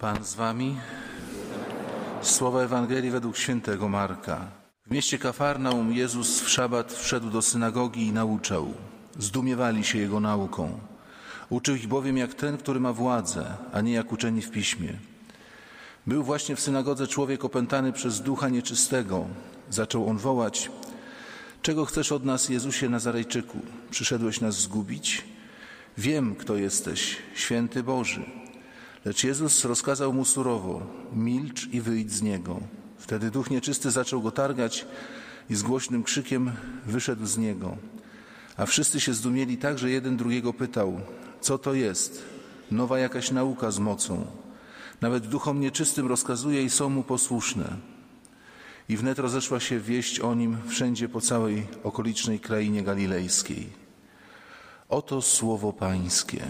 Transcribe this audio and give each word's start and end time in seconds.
Pan 0.00 0.24
z 0.24 0.34
wami. 0.34 0.76
Słowa 2.22 2.62
Ewangelii 2.62 3.10
według 3.10 3.36
świętego 3.36 3.88
Marka. 3.88 4.46
W 4.86 4.90
mieście 4.90 5.18
Kafarnaum 5.18 5.92
Jezus 5.92 6.40
w 6.40 6.48
szabat 6.48 6.92
wszedł 6.92 7.30
do 7.30 7.42
synagogi 7.42 8.06
i 8.06 8.12
nauczał. 8.12 8.74
Zdumiewali 9.18 9.84
się 9.84 9.98
Jego 9.98 10.20
nauką. 10.20 10.80
Uczył 11.50 11.74
ich 11.74 11.86
bowiem 11.86 12.16
jak 12.16 12.34
ten, 12.34 12.56
który 12.56 12.80
ma 12.80 12.92
władzę, 12.92 13.54
a 13.72 13.80
nie 13.80 13.92
jak 13.92 14.12
uczeni 14.12 14.42
w 14.42 14.50
piśmie. 14.50 14.94
Był 16.06 16.22
właśnie 16.22 16.56
w 16.56 16.60
synagodze 16.60 17.06
człowiek 17.06 17.44
opętany 17.44 17.92
przez 17.92 18.20
ducha 18.20 18.48
nieczystego. 18.48 19.26
Zaczął 19.70 20.08
on 20.08 20.18
wołać: 20.18 20.70
Czego 21.62 21.84
chcesz 21.84 22.12
od 22.12 22.24
nas, 22.24 22.48
Jezusie 22.48 22.88
Nazarejczyku? 22.88 23.58
Przyszedłeś 23.90 24.40
nas 24.40 24.60
zgubić? 24.60 25.24
Wiem, 25.98 26.34
kto 26.34 26.56
jesteś, 26.56 27.16
święty 27.34 27.82
Boży. 27.82 28.47
Lecz 29.08 29.24
Jezus 29.24 29.64
rozkazał 29.64 30.12
mu 30.12 30.24
surowo: 30.24 30.82
Milcz 31.12 31.66
i 31.72 31.80
wyjdź 31.80 32.12
z 32.12 32.22
niego. 32.22 32.60
Wtedy 32.98 33.30
duch 33.30 33.50
nieczysty 33.50 33.90
zaczął 33.90 34.22
go 34.22 34.30
targać 34.30 34.86
i 35.50 35.54
z 35.54 35.62
głośnym 35.62 36.02
krzykiem 36.02 36.52
wyszedł 36.86 37.26
z 37.26 37.38
niego. 37.38 37.76
A 38.56 38.66
wszyscy 38.66 39.00
się 39.00 39.14
zdumieli 39.14 39.56
tak, 39.56 39.78
że 39.78 39.90
jeden 39.90 40.16
drugiego 40.16 40.52
pytał: 40.52 41.00
Co 41.40 41.58
to 41.58 41.74
jest? 41.74 42.22
Nowa 42.70 42.98
jakaś 42.98 43.30
nauka 43.30 43.70
z 43.70 43.78
mocą. 43.78 44.26
Nawet 45.00 45.26
duchom 45.26 45.60
nieczystym 45.60 46.06
rozkazuje 46.06 46.62
i 46.62 46.70
są 46.70 46.88
mu 46.88 47.02
posłuszne. 47.02 47.76
I 48.88 48.96
wnet 48.96 49.18
rozeszła 49.18 49.60
się 49.60 49.80
wieść 49.80 50.20
o 50.20 50.34
nim 50.34 50.56
wszędzie 50.68 51.08
po 51.08 51.20
całej 51.20 51.66
okolicznej 51.84 52.40
krainie 52.40 52.82
galilejskiej. 52.82 53.72
Oto 54.88 55.22
słowo 55.22 55.72
Pańskie. 55.72 56.46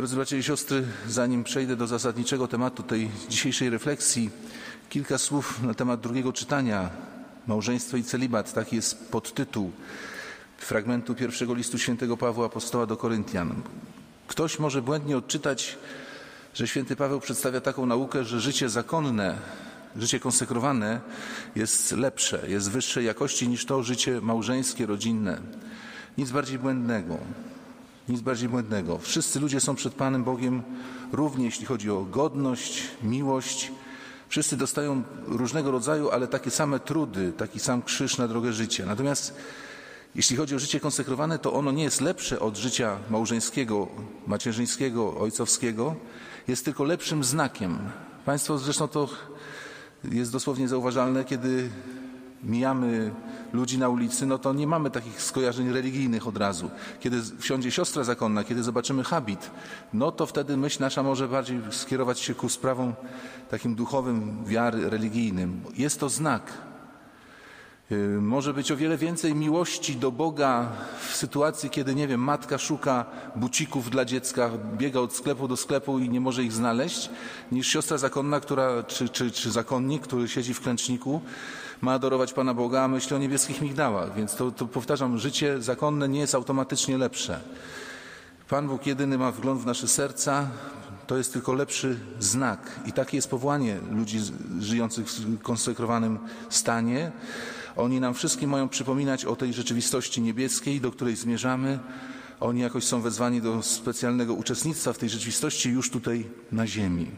Drodzy 0.00 0.16
bracia 0.16 0.36
i 0.36 0.42
siostry, 0.42 0.84
zanim 1.08 1.44
przejdę 1.44 1.76
do 1.76 1.86
zasadniczego 1.86 2.48
tematu 2.48 2.82
tej 2.82 3.10
dzisiejszej 3.28 3.70
refleksji, 3.70 4.30
kilka 4.88 5.18
słów 5.18 5.62
na 5.62 5.74
temat 5.74 6.00
drugiego 6.00 6.32
czytania 6.32 6.90
Małżeństwo 7.46 7.96
i 7.96 8.02
celibat. 8.02 8.52
Taki 8.52 8.76
jest 8.76 9.10
podtytuł 9.10 9.72
fragmentu 10.58 11.14
pierwszego 11.14 11.54
listu 11.54 11.78
świętego 11.78 12.16
Pawła 12.16 12.46
Apostoła 12.46 12.86
do 12.86 12.96
Koryntian. 12.96 13.62
Ktoś 14.26 14.58
może 14.58 14.82
błędnie 14.82 15.16
odczytać, 15.16 15.78
że 16.54 16.68
święty 16.68 16.96
Paweł 16.96 17.20
przedstawia 17.20 17.60
taką 17.60 17.86
naukę, 17.86 18.24
że 18.24 18.40
życie 18.40 18.68
zakonne, 18.68 19.38
życie 19.96 20.20
konsekrowane 20.20 21.00
jest 21.54 21.92
lepsze, 21.92 22.50
jest 22.50 22.70
wyższej 22.70 23.04
jakości 23.04 23.48
niż 23.48 23.66
to 23.66 23.82
życie 23.82 24.20
małżeńskie, 24.20 24.86
rodzinne. 24.86 25.40
Nic 26.18 26.30
bardziej 26.30 26.58
błędnego. 26.58 27.18
Nic 28.08 28.20
bardziej 28.20 28.48
błędnego. 28.48 28.98
Wszyscy 28.98 29.40
ludzie 29.40 29.60
są 29.60 29.74
przed 29.74 29.94
Panem 29.94 30.24
Bogiem 30.24 30.62
równie, 31.12 31.44
jeśli 31.44 31.66
chodzi 31.66 31.90
o 31.90 32.04
godność, 32.04 32.82
miłość. 33.02 33.72
Wszyscy 34.28 34.56
dostają 34.56 35.02
różnego 35.26 35.70
rodzaju, 35.70 36.10
ale 36.10 36.26
takie 36.26 36.50
same 36.50 36.80
trudy, 36.80 37.32
taki 37.32 37.60
sam 37.60 37.82
krzyż 37.82 38.18
na 38.18 38.28
drogę 38.28 38.52
życia. 38.52 38.86
Natomiast 38.86 39.34
jeśli 40.14 40.36
chodzi 40.36 40.54
o 40.54 40.58
życie 40.58 40.80
konsekrowane, 40.80 41.38
to 41.38 41.52
ono 41.52 41.72
nie 41.72 41.82
jest 41.82 42.00
lepsze 42.00 42.40
od 42.40 42.56
życia 42.56 42.98
małżeńskiego, 43.10 43.88
macierzyńskiego, 44.26 45.18
ojcowskiego. 45.20 45.96
Jest 46.48 46.64
tylko 46.64 46.84
lepszym 46.84 47.24
znakiem. 47.24 47.78
Państwo 48.24 48.58
zresztą 48.58 48.88
to 48.88 49.08
jest 50.04 50.32
dosłownie 50.32 50.68
zauważalne, 50.68 51.24
kiedy 51.24 51.70
mijamy 52.42 53.10
ludzi 53.52 53.78
na 53.78 53.88
ulicy, 53.88 54.26
no 54.26 54.38
to 54.38 54.52
nie 54.52 54.66
mamy 54.66 54.90
takich 54.90 55.22
skojarzeń 55.22 55.72
religijnych 55.72 56.26
od 56.26 56.36
razu. 56.36 56.70
Kiedy 57.00 57.22
wsiądzie 57.38 57.70
siostra 57.70 58.04
zakonna, 58.04 58.44
kiedy 58.44 58.62
zobaczymy 58.62 59.04
habit, 59.04 59.50
no 59.92 60.12
to 60.12 60.26
wtedy 60.26 60.56
myśl 60.56 60.82
nasza 60.82 61.02
może 61.02 61.28
bardziej 61.28 61.60
skierować 61.70 62.20
się 62.20 62.34
ku 62.34 62.48
sprawom 62.48 62.94
takim 63.50 63.74
duchowym, 63.74 64.44
wiary, 64.44 64.90
religijnym. 64.90 65.60
Jest 65.76 66.00
to 66.00 66.08
znak. 66.08 66.52
Y, 67.92 68.20
może 68.20 68.54
być 68.54 68.72
o 68.72 68.76
wiele 68.76 68.96
więcej 68.96 69.34
miłości 69.34 69.96
do 69.96 70.12
Boga 70.12 70.72
w 71.08 71.16
sytuacji, 71.16 71.70
kiedy, 71.70 71.94
nie 71.94 72.08
wiem, 72.08 72.20
matka 72.20 72.58
szuka 72.58 73.04
bucików 73.36 73.90
dla 73.90 74.04
dziecka, 74.04 74.50
biega 74.76 75.00
od 75.00 75.14
sklepu 75.14 75.48
do 75.48 75.56
sklepu 75.56 75.98
i 75.98 76.08
nie 76.08 76.20
może 76.20 76.44
ich 76.44 76.52
znaleźć, 76.52 77.10
niż 77.52 77.68
siostra 77.68 77.98
zakonna, 77.98 78.40
która, 78.40 78.82
czy, 78.82 79.08
czy, 79.08 79.30
czy 79.30 79.50
zakonnik, 79.50 80.02
który 80.02 80.28
siedzi 80.28 80.54
w 80.54 80.60
klęczniku, 80.60 81.20
ma 81.80 81.92
adorować 81.92 82.32
Pana 82.32 82.54
Boga, 82.54 82.82
a 82.82 82.88
myśli 82.88 83.16
o 83.16 83.18
niebieskich 83.18 83.60
migdałach. 83.60 84.14
Więc 84.14 84.34
to, 84.34 84.50
to 84.50 84.66
powtarzam, 84.66 85.18
życie 85.18 85.62
zakonne 85.62 86.08
nie 86.08 86.20
jest 86.20 86.34
automatycznie 86.34 86.98
lepsze. 86.98 87.40
Pan 88.48 88.68
Bóg 88.68 88.86
jedyny 88.86 89.18
ma 89.18 89.32
wgląd 89.32 89.60
w 89.60 89.66
nasze 89.66 89.88
serca, 89.88 90.48
to 91.06 91.16
jest 91.16 91.32
tylko 91.32 91.52
lepszy 91.52 91.98
znak. 92.20 92.80
I 92.86 92.92
takie 92.92 93.16
jest 93.16 93.30
powołanie 93.30 93.78
ludzi 93.90 94.20
żyjących 94.60 95.06
w 95.06 95.42
konsekrowanym 95.42 96.18
stanie. 96.50 97.12
Oni 97.76 98.00
nam 98.00 98.14
wszystkim 98.14 98.50
mają 98.50 98.68
przypominać 98.68 99.24
o 99.24 99.36
tej 99.36 99.52
rzeczywistości 99.52 100.22
niebieskiej, 100.22 100.80
do 100.80 100.90
której 100.90 101.16
zmierzamy. 101.16 101.78
Oni 102.40 102.60
jakoś 102.60 102.84
są 102.84 103.00
wezwani 103.00 103.42
do 103.42 103.62
specjalnego 103.62 104.34
uczestnictwa 104.34 104.92
w 104.92 104.98
tej 104.98 105.08
rzeczywistości 105.08 105.70
już 105.70 105.90
tutaj 105.90 106.26
na 106.52 106.66
ziemi. 106.66 107.10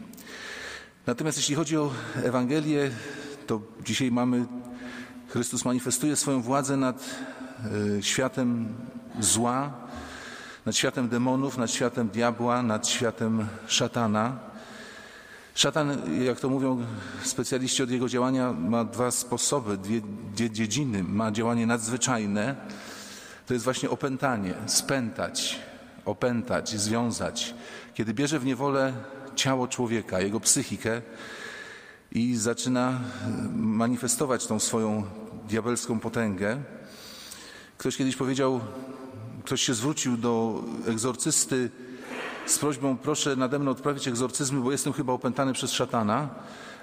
Natomiast 1.07 1.37
jeśli 1.37 1.55
chodzi 1.55 1.77
o 1.77 1.91
Ewangelię, 2.23 2.91
to 3.49 3.61
dzisiaj 3.85 4.11
mamy, 4.11 4.45
Chrystus 5.29 5.65
manifestuje 5.65 6.15
swoją 6.15 6.41
władzę 6.41 6.77
nad 6.77 7.09
y, 7.97 8.03
światem 8.03 8.67
zła, 9.19 9.73
nad 10.65 10.75
światem 10.75 11.09
demonów, 11.09 11.57
nad 11.57 11.71
światem 11.71 12.09
diabła, 12.09 12.63
nad 12.63 12.87
światem 12.87 13.47
szatana. 13.67 14.39
Szatan, 15.55 15.97
jak 16.25 16.39
to 16.39 16.49
mówią 16.49 16.85
specjaliści 17.23 17.83
od 17.83 17.89
jego 17.89 18.09
działania, 18.09 18.53
ma 18.53 18.83
dwa 18.83 19.11
sposoby, 19.11 19.77
dwie 19.77 20.01
dziedziny. 20.51 21.03
Ma 21.03 21.31
działanie 21.31 21.67
nadzwyczajne, 21.67 22.55
to 23.45 23.53
jest 23.53 23.63
właśnie 23.63 23.89
opętanie, 23.89 24.53
spętać, 24.65 25.59
opętać, 26.05 26.69
związać. 26.69 27.53
Kiedy 27.93 28.13
bierze 28.13 28.39
w 28.39 28.45
niewolę 28.45 28.93
ciało 29.35 29.67
człowieka, 29.67 30.19
jego 30.19 30.39
psychikę 30.39 31.01
i 32.11 32.35
zaczyna 32.35 32.99
manifestować 33.55 34.47
tą 34.47 34.59
swoją 34.59 35.03
diabelską 35.49 35.99
potęgę. 35.99 36.63
Ktoś 37.77 37.97
kiedyś 37.97 38.15
powiedział, 38.15 38.59
ktoś 39.43 39.61
się 39.61 39.73
zwrócił 39.73 40.17
do 40.17 40.63
egzorcysty 40.87 41.69
z 42.45 42.57
prośbą, 42.57 42.97
proszę 42.97 43.35
nade 43.35 43.59
mną 43.59 43.71
odprawić 43.71 44.07
egzorcyzmy, 44.07 44.61
bo 44.61 44.71
jestem 44.71 44.93
chyba 44.93 45.13
opętany 45.13 45.53
przez 45.53 45.71
szatana. 45.71 46.29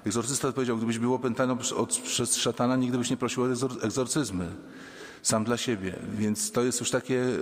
Egzorcysta 0.07 0.53
powiedział, 0.53 0.77
gdybyś 0.77 0.99
był 0.99 1.15
opętany 1.15 1.57
przez 2.03 2.37
szatana, 2.37 2.77
nigdy 2.77 2.99
byś 2.99 3.11
nie 3.11 3.17
prosił 3.17 3.43
o 3.43 3.47
egzorcyzmy. 3.83 4.49
Sam 5.23 5.45
dla 5.45 5.57
siebie. 5.57 5.99
Więc 6.19 6.53
to 6.53 6.63
jest 6.63 6.81
już 6.81 6.91
takie 6.91 7.15
y, 7.15 7.41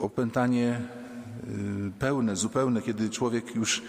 opętanie 0.00 0.80
pełne, 1.98 2.36
zupełne, 2.36 2.82
kiedy 2.82 3.10
człowiek 3.10 3.54
już 3.54 3.82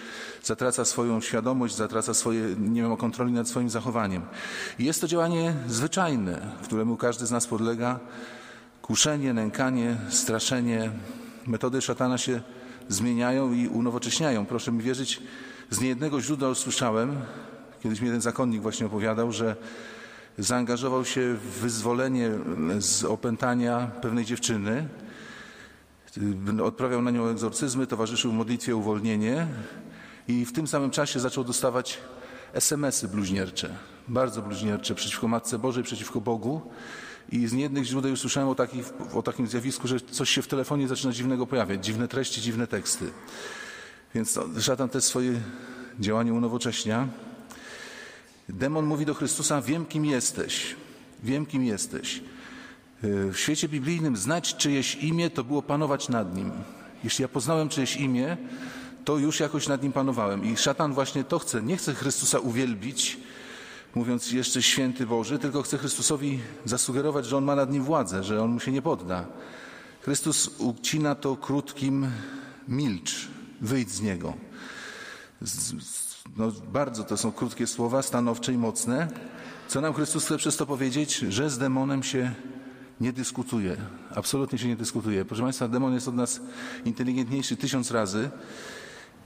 zatraca 0.43 0.85
swoją 0.85 1.21
świadomość, 1.21 1.75
zatraca 1.75 2.13
swoje, 2.13 2.55
nie 2.59 2.83
ma 2.83 2.97
kontroli 2.97 3.31
nad 3.31 3.47
swoim 3.47 3.69
zachowaniem. 3.69 4.21
I 4.79 4.85
jest 4.85 5.01
to 5.01 5.07
działanie 5.07 5.53
zwyczajne, 5.67 6.51
któremu 6.63 6.97
każdy 6.97 7.25
z 7.25 7.31
nas 7.31 7.47
podlega. 7.47 7.99
Kuszenie, 8.81 9.33
nękanie, 9.33 9.97
straszenie. 10.09 10.91
Metody 11.47 11.81
szatana 11.81 12.17
się 12.17 12.41
zmieniają 12.89 13.53
i 13.53 13.67
unowocześniają. 13.67 14.45
Proszę 14.45 14.71
mi 14.71 14.83
wierzyć, 14.83 15.21
z 15.69 15.81
niejednego 15.81 16.21
źródła 16.21 16.49
usłyszałem, 16.49 17.15
kiedyś 17.83 18.01
mi 18.01 18.07
jeden 18.07 18.21
zakonnik 18.21 18.61
właśnie 18.61 18.85
opowiadał, 18.85 19.31
że 19.31 19.55
zaangażował 20.37 21.05
się 21.05 21.33
w 21.33 21.59
wyzwolenie 21.61 22.31
z 22.79 23.03
opętania 23.03 23.91
pewnej 24.01 24.25
dziewczyny, 24.25 24.87
odprawiał 26.63 27.01
na 27.01 27.11
nią 27.11 27.27
egzorcyzmy, 27.27 27.87
towarzyszył 27.87 28.33
modlitwie 28.33 28.75
uwolnienie 28.75 29.47
i 30.27 30.45
w 30.45 30.53
tym 30.53 30.67
samym 30.67 30.91
czasie 30.91 31.19
zaczął 31.19 31.43
dostawać 31.43 31.97
SMS-y 32.53 33.07
bluźniercze, 33.07 33.75
bardzo 34.07 34.41
bluźniercze, 34.41 34.95
przeciwko 34.95 35.27
Matce 35.27 35.59
Bożej, 35.59 35.83
przeciwko 35.83 36.21
Bogu. 36.21 36.61
I 37.31 37.47
z 37.47 37.53
niejednych 37.53 37.83
źródeł 37.83 38.13
usłyszałem 38.13 38.49
o, 38.49 38.55
takich, 38.55 38.93
o 39.13 39.21
takim 39.21 39.47
zjawisku, 39.47 39.87
że 39.87 39.99
coś 39.99 40.29
się 40.29 40.41
w 40.41 40.47
telefonie 40.47 40.87
zaczyna 40.87 41.13
dziwnego 41.13 41.47
pojawiać, 41.47 41.85
dziwne 41.85 42.07
treści, 42.07 42.41
dziwne 42.41 42.67
teksty. 42.67 43.11
Więc 44.15 44.39
szatan 44.59 44.89
też 44.89 45.03
swoje 45.03 45.41
działanie 45.99 46.33
unowocześnia. 46.33 47.07
Demon 48.49 48.85
mówi 48.85 49.05
do 49.05 49.13
Chrystusa: 49.13 49.61
Wiem, 49.61 49.85
kim 49.85 50.05
jesteś. 50.05 50.75
Wiem, 51.23 51.45
kim 51.45 51.63
jesteś. 51.63 52.21
W 53.03 53.37
świecie 53.37 53.69
biblijnym 53.69 54.17
znać 54.17 54.55
czyjeś 54.55 54.95
imię 54.95 55.29
to 55.29 55.43
było 55.43 55.61
panować 55.61 56.09
nad 56.09 56.35
nim. 56.35 56.51
Jeśli 57.03 57.21
ja 57.21 57.27
poznałem 57.27 57.69
czyjeś 57.69 57.95
imię, 57.95 58.37
to 59.05 59.17
już 59.17 59.39
jakoś 59.39 59.67
nad 59.67 59.83
nim 59.83 59.91
panowałem. 59.91 60.45
I 60.45 60.57
szatan 60.57 60.93
właśnie 60.93 61.23
to 61.23 61.39
chce. 61.39 61.61
Nie 61.61 61.77
chce 61.77 61.93
Chrystusa 61.93 62.39
uwielbić, 62.39 63.17
mówiąc 63.95 64.31
jeszcze 64.31 64.61
święty 64.61 65.05
Boży, 65.05 65.39
tylko 65.39 65.61
chce 65.61 65.77
Chrystusowi 65.77 66.39
zasugerować, 66.65 67.25
że 67.25 67.37
on 67.37 67.43
ma 67.43 67.55
nad 67.55 67.71
nim 67.71 67.83
władzę, 67.83 68.23
że 68.23 68.43
on 68.43 68.51
mu 68.51 68.59
się 68.59 68.71
nie 68.71 68.81
podda. 68.81 69.25
Chrystus 70.01 70.49
ucina 70.57 71.15
to 71.15 71.35
krótkim 71.35 72.07
milcz, 72.67 73.27
wyjdź 73.61 73.91
z 73.91 74.01
niego. 74.01 74.33
no 76.37 76.51
bardzo 76.73 77.03
to 77.03 77.17
są 77.17 77.31
krótkie 77.31 77.67
słowa, 77.67 78.01
stanowcze 78.01 78.53
i 78.53 78.57
mocne. 78.57 79.07
Co 79.67 79.81
nam 79.81 79.93
Chrystus 79.93 80.25
chce 80.25 80.37
przez 80.37 80.57
to 80.57 80.65
powiedzieć? 80.65 81.17
Że 81.17 81.49
z 81.49 81.57
demonem 81.57 82.03
się 82.03 82.35
nie 83.01 83.13
dyskutuje. 83.13 83.77
Absolutnie 84.15 84.59
się 84.59 84.67
nie 84.67 84.75
dyskutuje. 84.75 85.25
Proszę 85.25 85.43
Państwa, 85.43 85.67
demon 85.67 85.93
jest 85.93 86.07
od 86.07 86.15
nas 86.15 86.41
inteligentniejszy 86.85 87.57
tysiąc 87.57 87.91
razy. 87.91 88.29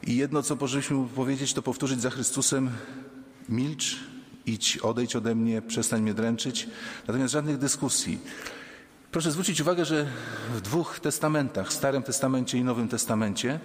I 0.03 0.15
jedno, 0.15 0.43
co 0.43 0.55
powinniśmy 0.55 0.95
mu 0.95 1.05
powiedzieć, 1.07 1.53
to 1.53 1.61
powtórzyć 1.61 2.01
za 2.01 2.09
Chrystusem: 2.09 2.69
milcz, 3.49 3.99
idź, 4.45 4.77
odejdź 4.77 5.15
ode 5.15 5.35
mnie, 5.35 5.61
przestań 5.61 6.01
mnie 6.01 6.13
dręczyć. 6.13 6.69
Natomiast 7.07 7.33
żadnych 7.33 7.57
dyskusji. 7.57 8.19
Proszę 9.11 9.31
zwrócić 9.31 9.61
uwagę, 9.61 9.85
że 9.85 10.07
w 10.55 10.61
dwóch 10.61 10.99
testamentach, 10.99 11.73
Starym 11.73 12.03
Testamencie 12.03 12.57
i 12.57 12.63
Nowym 12.63 12.87
Testamencie, 12.87 13.59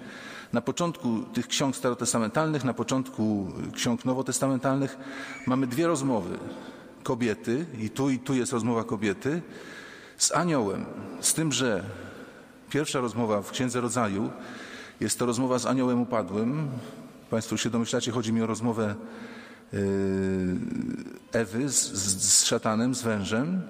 na 0.52 0.60
początku 0.60 1.22
tych 1.22 1.48
ksiąg 1.48 1.76
starotestamentalnych, 1.76 2.64
na 2.64 2.74
początku 2.74 3.52
ksiąg 3.74 4.04
nowotestamentalnych 4.04 4.98
mamy 5.46 5.66
dwie 5.66 5.86
rozmowy 5.86 6.38
kobiety, 7.02 7.66
i 7.78 7.90
tu 7.90 8.10
i 8.10 8.18
tu 8.18 8.34
jest 8.34 8.52
rozmowa 8.52 8.84
kobiety, 8.84 9.42
z 10.18 10.32
aniołem. 10.32 10.84
Z 11.20 11.34
tym, 11.34 11.52
że 11.52 11.84
pierwsza 12.70 13.00
rozmowa 13.00 13.42
w 13.42 13.50
Księdze 13.50 13.80
Rodzaju 13.80 14.30
jest 15.00 15.18
to 15.18 15.26
rozmowa 15.26 15.58
z 15.58 15.66
aniołem 15.66 16.00
upadłym. 16.00 16.68
Państwo 17.30 17.56
się 17.56 17.70
domyślacie, 17.70 18.12
chodzi 18.12 18.32
mi 18.32 18.42
o 18.42 18.46
rozmowę 18.46 18.94
yy, 19.72 19.78
Ewy 21.32 21.68
z, 21.68 21.92
z, 21.92 22.44
szatanem, 22.44 22.94
z 22.94 23.02
wężem. 23.02 23.62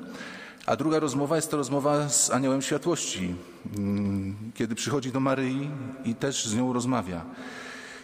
A 0.67 0.77
druga 0.77 0.99
rozmowa 0.99 1.37
jest 1.37 1.50
to 1.50 1.56
rozmowa 1.56 2.09
z 2.09 2.31
aniołem 2.31 2.62
światłości, 2.62 3.35
mm, 3.77 4.37
kiedy 4.55 4.75
przychodzi 4.75 5.12
do 5.12 5.21
Maryi 5.21 5.71
i 6.05 6.15
też 6.15 6.47
z 6.47 6.55
nią 6.55 6.73
rozmawia. 6.73 7.25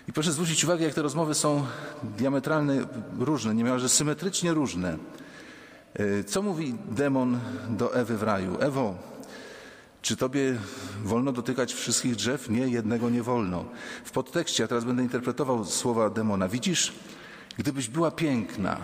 I 0.08 0.12
proszę 0.12 0.32
zwrócić 0.32 0.64
uwagę, 0.64 0.84
jak 0.84 0.94
te 0.94 1.02
rozmowy 1.02 1.34
są 1.34 1.66
diametralnie 2.02 2.82
różne, 3.18 3.54
niemalże 3.54 3.88
symetrycznie 3.88 4.54
różne. 4.54 4.98
E, 5.94 6.24
co 6.24 6.42
mówi 6.42 6.74
demon 6.90 7.38
do 7.68 7.94
Ewy 7.94 8.16
w 8.16 8.22
raju? 8.22 8.56
Ewo, 8.60 8.94
czy 10.02 10.16
tobie 10.16 10.58
wolno 11.04 11.32
dotykać 11.32 11.74
wszystkich 11.74 12.16
drzew? 12.16 12.50
Nie, 12.50 12.68
jednego 12.68 13.10
nie 13.10 13.22
wolno. 13.22 13.64
W 14.04 14.10
podtekście, 14.10 14.62
ja 14.62 14.68
teraz 14.68 14.84
będę 14.84 15.02
interpretował 15.02 15.64
słowa 15.64 16.10
demona. 16.10 16.48
Widzisz, 16.48 16.92
gdybyś 17.58 17.88
była 17.88 18.10
piękna, 18.10 18.76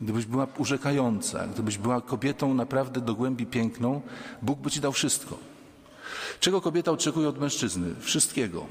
gdybyś 0.00 0.26
była 0.26 0.46
urzekająca, 0.58 1.46
gdybyś 1.46 1.78
była 1.78 2.00
kobietą 2.00 2.54
naprawdę 2.54 3.00
do 3.00 3.14
głębi 3.14 3.46
piękną, 3.46 4.00
Bóg 4.42 4.58
by 4.58 4.70
ci 4.70 4.80
dał 4.80 4.92
wszystko. 4.92 5.38
Czego 6.40 6.60
kobieta 6.60 6.90
oczekuje 6.90 7.28
od 7.28 7.40
mężczyzny? 7.40 7.94
Wszystkiego. 8.00 8.66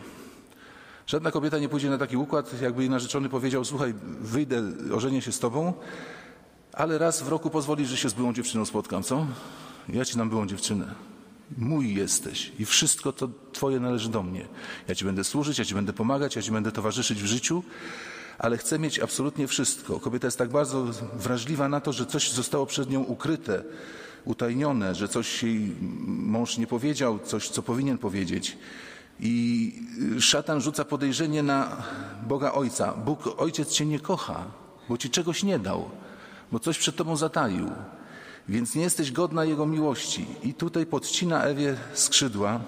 Żadna 1.08 1.32
kobieta 1.32 1.58
nie 1.58 1.70
pójdzie 1.70 1.90
na 1.90 1.98
taki 1.98 2.18
układ, 2.18 2.62
jakby 2.62 2.82
jej 2.82 2.90
narzeczony 2.90 3.30
powiedział: 3.30 3.66
Słuchaj, 3.66 3.94
wyjdę, 4.22 4.64
ożenię 4.94 5.22
się 5.22 5.32
z 5.32 5.40
tobą, 5.40 5.74
ale 6.78 6.98
raz 6.98 7.22
w 7.22 7.28
roku 7.28 7.50
pozwolisz, 7.50 7.90
że 7.90 7.98
się 7.98 8.10
z 8.10 8.14
byłą 8.14 8.34
dziewczyną 8.34 8.66
spotkam, 8.66 9.04
co? 9.04 9.26
Ja 9.90 10.06
ci 10.06 10.18
nam 10.18 10.30
byłą 10.30 10.48
dziewczynę. 10.48 10.96
Mój 11.58 11.96
jesteś 11.96 12.52
i 12.60 12.66
wszystko 12.66 13.14
to 13.14 13.30
Twoje 13.54 13.80
należy 13.80 14.10
do 14.10 14.24
mnie. 14.24 14.48
Ja 14.88 14.96
Ci 14.96 15.06
będę 15.06 15.24
służyć, 15.24 15.60
ja 15.60 15.66
Ci 15.66 15.74
będę 15.74 15.94
pomagać, 15.94 16.36
ja 16.36 16.42
Ci 16.42 16.52
będę 16.52 16.72
towarzyszyć 16.72 17.24
w 17.24 17.26
życiu, 17.26 17.64
ale 18.38 18.58
chcę 18.58 18.80
mieć 18.80 19.00
absolutnie 19.00 19.48
wszystko. 19.48 20.00
Kobieta 20.00 20.28
jest 20.28 20.38
tak 20.38 20.50
bardzo 20.50 20.86
wrażliwa 21.14 21.70
na 21.70 21.82
to, 21.82 21.94
że 21.94 22.06
coś 22.06 22.32
zostało 22.32 22.66
przed 22.66 22.90
nią 22.90 23.04
ukryte, 23.04 23.64
utajnione, 24.26 24.96
że 24.96 25.08
coś 25.08 25.44
jej 25.44 25.76
mąż 26.08 26.58
nie 26.58 26.68
powiedział, 26.68 27.20
coś, 27.20 27.50
co 27.50 27.64
powinien 27.64 27.98
powiedzieć. 27.98 28.58
I 29.20 29.74
szatan 30.20 30.62
rzuca 30.62 30.86
podejrzenie 30.86 31.44
na 31.44 31.84
Boga 32.28 32.52
Ojca. 32.52 32.94
Bóg 32.94 33.34
Ojciec 33.38 33.70
Cię 33.70 33.86
nie 33.86 34.00
kocha, 34.00 34.46
bo 34.90 34.98
Ci 34.98 35.10
czegoś 35.10 35.44
nie 35.44 35.60
dał, 35.60 35.90
bo 36.52 36.60
coś 36.60 36.78
przed 36.78 36.96
Tobą 36.96 37.16
zataił, 37.16 37.72
więc 38.50 38.76
nie 38.76 38.82
jesteś 38.82 39.12
godna 39.12 39.46
Jego 39.46 39.66
miłości. 39.66 40.26
I 40.44 40.54
tutaj 40.54 40.86
podcina 40.86 41.44
Ewie 41.44 41.78
skrzydła, 41.94 42.60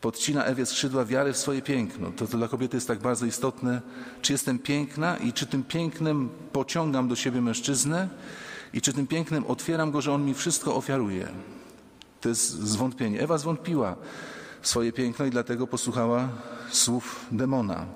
podcina 0.00 0.44
Ewie 0.44 0.66
skrzydła 0.66 1.04
wiary 1.04 1.32
w 1.32 1.36
swoje 1.36 1.62
piękno. 1.62 2.10
To, 2.10 2.26
to 2.26 2.36
dla 2.38 2.48
kobiety 2.48 2.76
jest 2.76 2.88
tak 2.88 2.98
bardzo 2.98 3.26
istotne, 3.26 3.80
czy 4.22 4.32
jestem 4.32 4.58
piękna 4.58 5.16
i 5.16 5.32
czy 5.32 5.46
tym 5.46 5.64
pięknem 5.64 6.28
pociągam 6.52 7.08
do 7.08 7.16
siebie 7.16 7.40
mężczyznę 7.40 8.08
i 8.72 8.80
czy 8.80 8.92
tym 8.92 9.06
pięknem 9.06 9.46
otwieram 9.46 9.90
go, 9.90 10.00
że 10.00 10.12
on 10.12 10.24
mi 10.24 10.34
wszystko 10.34 10.76
ofiaruje. 10.76 11.28
To 12.20 12.28
jest 12.28 12.50
zwątpienie. 12.50 13.20
Ewa 13.20 13.38
zwątpiła 13.38 13.96
swoje 14.62 14.92
piękno 14.92 15.26
i 15.26 15.30
dlatego 15.30 15.66
posłuchała 15.66 16.28
słów 16.70 17.26
demona. 17.32 17.86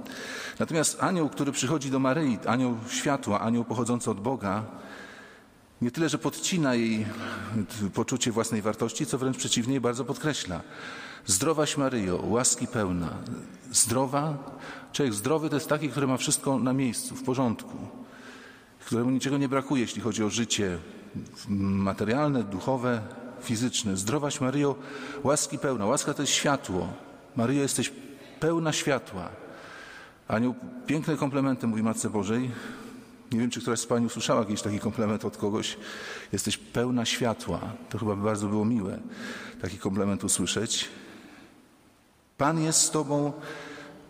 Natomiast 0.58 1.02
anioł, 1.02 1.28
który 1.28 1.52
przychodzi 1.52 1.90
do 1.90 1.98
Maryi, 1.98 2.38
anioł 2.46 2.76
światła, 2.88 3.40
anioł 3.40 3.64
pochodzący 3.64 4.10
od 4.10 4.20
Boga, 4.20 4.64
nie 5.82 5.90
tyle, 5.90 6.08
że 6.08 6.18
podcina 6.18 6.74
jej 6.74 7.06
poczucie 7.94 8.32
własnej 8.32 8.62
wartości, 8.62 9.06
co 9.06 9.18
wręcz 9.18 9.36
przeciwnie, 9.36 9.80
bardzo 9.80 10.04
podkreśla. 10.04 10.60
Zdrowaś 11.26 11.76
Maryjo, 11.76 12.22
łaski 12.26 12.66
pełna. 12.66 13.14
Zdrowa, 13.72 14.38
człowiek 14.92 15.14
zdrowy 15.14 15.48
to 15.48 15.56
jest 15.56 15.68
taki, 15.68 15.88
który 15.88 16.06
ma 16.06 16.16
wszystko 16.16 16.58
na 16.58 16.72
miejscu, 16.72 17.16
w 17.16 17.22
porządku, 17.22 17.76
któremu 18.86 19.10
niczego 19.10 19.38
nie 19.38 19.48
brakuje, 19.48 19.82
jeśli 19.82 20.02
chodzi 20.02 20.24
o 20.24 20.30
życie 20.30 20.78
materialne, 21.48 22.42
duchowe, 22.42 23.02
fizyczne. 23.42 23.96
Zdrowaś 23.96 24.40
Maryjo, 24.40 24.74
łaski 25.24 25.58
pełna. 25.58 25.86
Łaska 25.86 26.14
to 26.14 26.22
jest 26.22 26.32
światło. 26.32 26.88
Maryjo, 27.36 27.62
jesteś 27.62 27.92
pełna 28.40 28.72
światła. 28.72 29.28
Anioł 30.28 30.54
piękne 30.86 31.16
komplementy 31.16 31.66
mówi 31.66 31.82
Matce 31.82 32.10
Bożej. 32.10 32.50
Nie 33.32 33.38
wiem, 33.40 33.50
czy 33.50 33.60
któraś 33.60 33.80
z 33.80 33.86
Pani 33.86 34.06
usłyszała 34.06 34.40
jakiś 34.40 34.62
taki 34.62 34.78
komplement 34.78 35.24
od 35.24 35.36
kogoś. 35.36 35.76
Jesteś 36.32 36.56
pełna 36.56 37.04
światła. 37.04 37.60
To 37.90 37.98
chyba 37.98 38.16
by 38.16 38.22
bardzo 38.22 38.48
było 38.48 38.64
miłe 38.64 38.98
taki 39.62 39.78
komplement 39.78 40.24
usłyszeć. 40.24 40.88
Pan 42.38 42.60
jest 42.60 42.80
z 42.80 42.90
Tobą, 42.90 43.32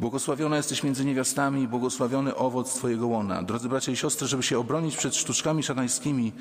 błogosławiona 0.00 0.56
jesteś 0.56 0.82
między 0.82 1.05
niewiastami, 1.05 1.69
błogosławiony 1.69 2.35
owoc 2.35 2.75
Twojego 2.75 3.06
łona. 3.06 3.43
Drodzy 3.43 3.69
bracia 3.69 3.93
i 3.93 3.97
siostry, 3.97 4.27
żeby 4.27 4.43
się 4.43 4.59
obronić 4.59 4.97
przed 4.97 5.17
sztuczkami 5.17 5.62
szatańskimi, 5.62 6.32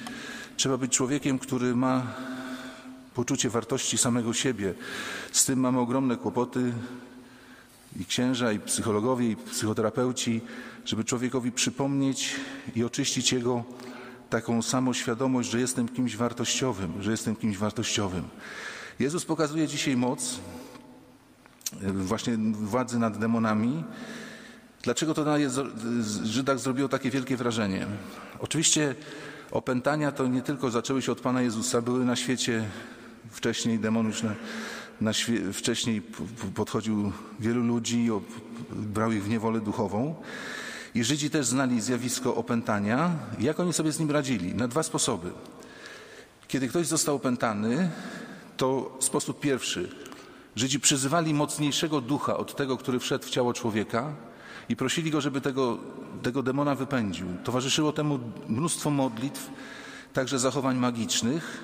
trzeba 0.58 0.78
być 0.78 0.92
człowiekiem, 0.92 1.40
który 1.40 1.76
ma 1.76 2.08
poczucie 3.14 3.50
wartości 3.50 3.98
samego 3.98 4.34
siebie. 4.34 4.74
Z 5.32 5.46
tym 5.46 5.60
mamy 5.60 5.80
ogromne 5.80 6.18
kłopoty 6.18 6.74
i 8.00 8.06
księża, 8.06 8.52
i 8.52 8.60
psychologowie, 8.60 9.32
i 9.32 9.36
psychoterapeuci, 9.36 10.42
żeby 10.86 11.04
człowiekowi 11.04 11.52
przypomnieć 11.52 12.36
i 12.76 12.84
oczyścić 12.84 13.32
jego 13.32 13.64
taką 14.30 14.62
samoświadomość, 14.62 15.50
że 15.50 15.60
jestem 15.60 15.88
kimś 15.88 16.16
wartościowym, 16.16 16.94
że 17.00 17.12
jestem 17.12 17.36
kimś 17.36 17.58
wartościowym. 17.58 18.24
Jezus 19.00 19.26
pokazuje 19.26 19.68
dzisiaj 19.68 19.98
moc 19.98 20.40
e, 21.82 21.92
właśnie 21.94 22.38
władzy 22.52 23.00
nad 23.00 23.18
demonami. 23.18 23.84
Dlaczego 24.84 25.14
to 25.14 25.24
na 25.24 25.38
Żydach 26.24 26.60
zrobiło 26.60 26.90
takie 26.90 27.10
wielkie 27.10 27.38
wrażenie? 27.38 27.88
Oczywiście 28.40 28.96
opętania 29.52 30.12
to 30.12 30.28
nie 30.28 30.42
tylko 30.42 30.72
zaczęły 30.72 31.02
się 31.02 31.12
od 31.12 31.22
Pana 31.22 31.42
Jezusa, 31.42 31.82
były 31.82 32.06
na 32.06 32.16
świecie 32.16 32.66
wcześniej, 33.32 33.80
demon 33.80 34.14
wcześniej 35.54 36.02
podchodził 36.56 37.12
wielu 37.40 37.64
ludzi, 37.64 38.10
brał 38.72 39.12
ich 39.12 39.24
w 39.24 39.30
niewolę 39.30 39.60
duchową. 39.60 40.16
I 40.96 41.04
Żydzi 41.04 41.30
też 41.30 41.46
znali 41.46 41.82
zjawisko 41.82 42.36
opętania. 42.36 43.16
Jak 43.40 43.60
oni 43.60 43.74
sobie 43.74 43.92
z 43.92 44.00
nim 44.00 44.12
radzili? 44.12 44.56
Na 44.56 44.68
dwa 44.68 44.84
sposoby. 44.84 45.32
Kiedy 46.48 46.68
ktoś 46.68 46.88
został 46.88 47.16
opętany, 47.16 47.90
to 48.58 48.98
sposób 49.00 49.40
pierwszy. 49.40 49.90
Żydzi 50.56 50.80
przyzywali 50.80 51.34
mocniejszego 51.34 52.02
ducha 52.02 52.38
od 52.38 52.56
tego, 52.56 52.78
który 52.78 53.00
wszedł 53.00 53.26
w 53.26 53.30
ciało 53.30 53.54
człowieka 53.54 54.14
i 54.70 54.76
prosili 54.76 55.12
go, 55.12 55.22
żeby 55.22 55.42
tego, 55.42 55.78
tego 56.24 56.44
demona 56.44 56.76
wypędził. 56.76 57.28
Towarzyszyło 57.44 57.92
temu 57.92 58.20
mnóstwo 58.48 58.90
modlitw, 58.90 59.50
także 60.14 60.40
zachowań 60.40 60.78
magicznych 60.78 61.64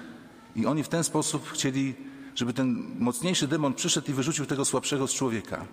i 0.56 0.66
oni 0.66 0.84
w 0.84 0.90
ten 0.90 1.04
sposób 1.04 1.50
chcieli, 1.50 1.96
żeby 2.36 2.54
ten 2.54 2.86
mocniejszy 3.00 3.48
demon 3.48 3.74
przyszedł 3.74 4.12
i 4.12 4.14
wyrzucił 4.14 4.46
tego 4.46 4.66
słabszego 4.66 5.08
z 5.08 5.14
człowieka. 5.14 5.66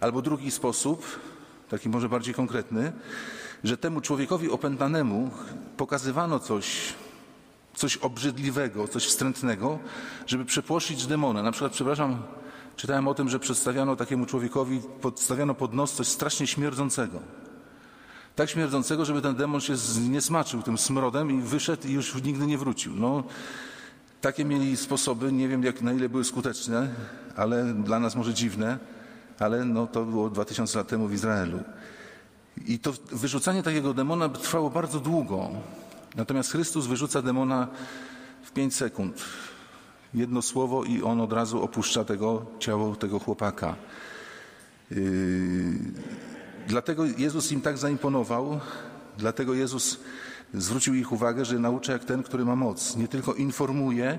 Albo 0.00 0.22
drugi 0.22 0.50
sposób, 0.50 1.20
taki 1.68 1.88
może 1.88 2.08
bardziej 2.08 2.34
konkretny, 2.34 2.92
że 3.64 3.76
temu 3.76 4.00
człowiekowi 4.00 4.50
opętanemu 4.50 5.30
pokazywano 5.76 6.38
coś, 6.38 6.94
coś 7.74 7.96
obrzydliwego, 7.96 8.88
coś 8.88 9.06
wstrętnego, 9.06 9.78
żeby 10.26 10.44
przepłoszyć 10.44 11.06
demona. 11.06 11.42
Na 11.42 11.52
przykład, 11.52 11.72
przepraszam, 11.72 12.22
czytałem 12.76 13.08
o 13.08 13.14
tym, 13.14 13.28
że 13.28 13.38
przedstawiano 13.38 13.96
takiemu 13.96 14.26
człowiekowi, 14.26 14.80
podstawiano 15.00 15.54
pod 15.54 15.74
nos 15.74 15.92
coś 15.92 16.08
strasznie 16.08 16.46
śmierdzącego. 16.46 17.20
Tak 18.36 18.50
śmierdzącego, 18.50 19.04
żeby 19.04 19.22
ten 19.22 19.34
demon 19.34 19.60
się 19.60 19.74
nie 20.08 20.20
smaczył 20.20 20.62
tym 20.62 20.78
smrodem 20.78 21.30
i 21.30 21.42
wyszedł 21.42 21.88
i 21.88 21.92
już 21.92 22.22
nigdy 22.22 22.46
nie 22.46 22.58
wrócił. 22.58 22.92
No, 22.96 23.24
takie 24.26 24.44
mieli 24.44 24.76
sposoby, 24.76 25.32
nie 25.32 25.48
wiem 25.48 25.62
jak, 25.62 25.82
na 25.82 25.92
ile 25.92 26.08
były 26.08 26.24
skuteczne, 26.24 26.88
ale 27.36 27.74
dla 27.74 28.00
nas 28.00 28.16
może 28.16 28.34
dziwne, 28.34 28.78
ale 29.38 29.64
no, 29.64 29.86
to 29.86 30.04
było 30.04 30.30
2000 30.30 30.78
lat 30.78 30.88
temu 30.88 31.08
w 31.08 31.12
Izraelu. 31.12 31.58
I 32.66 32.78
to 32.78 32.92
wyrzucanie 33.12 33.62
takiego 33.62 33.94
demona 33.94 34.28
trwało 34.28 34.70
bardzo 34.70 35.00
długo. 35.00 35.50
Natomiast 36.16 36.52
Chrystus 36.52 36.86
wyrzuca 36.86 37.22
demona 37.22 37.68
w 38.42 38.52
pięć 38.52 38.74
sekund. 38.74 39.24
Jedno 40.14 40.42
słowo 40.42 40.84
i 40.84 41.02
on 41.02 41.20
od 41.20 41.32
razu 41.32 41.62
opuszcza 41.62 42.04
tego 42.04 42.46
ciało 42.58 42.96
tego 42.96 43.18
chłopaka. 43.18 43.76
Yy, 44.90 44.98
dlatego 46.68 47.04
Jezus 47.04 47.52
im 47.52 47.60
tak 47.60 47.78
zaimponował, 47.78 48.60
dlatego 49.18 49.54
Jezus 49.54 50.00
zwrócił 50.54 50.94
ich 50.94 51.12
uwagę, 51.12 51.44
że 51.44 51.58
naucza 51.58 51.92
jak 51.92 52.04
ten, 52.04 52.22
który 52.22 52.44
ma 52.44 52.56
moc. 52.56 52.96
Nie 52.96 53.08
tylko 53.08 53.34
informuje, 53.34 54.18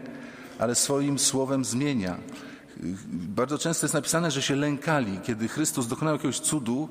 ale 0.60 0.76
swoim 0.76 1.20
słowem 1.20 1.66
zmienia. 1.66 2.18
Bardzo 3.12 3.58
często 3.58 3.86
jest 3.86 3.94
napisane, 3.94 4.32
że 4.32 4.42
się 4.42 4.56
lękali. 4.56 5.20
Kiedy 5.24 5.48
Chrystus 5.48 5.88
dokonał 5.88 6.14
jakiegoś 6.14 6.40
cudu, 6.40 6.90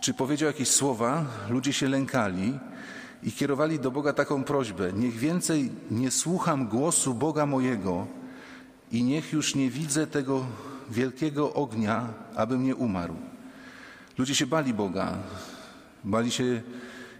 czy 0.00 0.14
powiedział 0.14 0.46
jakieś 0.46 0.68
słowa, 0.68 1.24
ludzie 1.50 1.72
się 1.72 1.88
lękali 1.88 2.58
i 3.22 3.32
kierowali 3.32 3.78
do 3.78 3.90
Boga 3.90 4.12
taką 4.12 4.44
prośbę: 4.44 4.92
Niech 4.92 5.16
więcej 5.16 5.70
nie 5.90 6.10
słucham 6.10 6.68
głosu 6.68 7.14
Boga 7.14 7.46
mojego 7.46 8.06
i 8.92 9.04
niech 9.04 9.32
już 9.32 9.54
nie 9.54 9.70
widzę 9.70 10.06
tego 10.06 10.44
wielkiego 10.90 11.54
ognia, 11.54 12.08
abym 12.36 12.64
nie 12.64 12.76
umarł. 12.76 13.16
Ludzie 14.18 14.34
się 14.34 14.46
bali 14.46 14.74
Boga, 14.74 15.18
bali 16.04 16.30
się 16.30 16.62